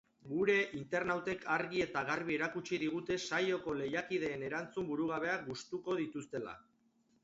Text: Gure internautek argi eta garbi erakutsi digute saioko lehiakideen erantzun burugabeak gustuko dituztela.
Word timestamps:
Gure 0.29 0.53
internautek 0.77 1.45
argi 1.57 1.83
eta 1.87 2.03
garbi 2.09 2.35
erakutsi 2.39 2.81
digute 2.85 3.21
saioko 3.27 3.77
lehiakideen 3.83 4.49
erantzun 4.51 4.93
burugabeak 4.93 5.49
gustuko 5.55 6.05
dituztela. 6.05 6.63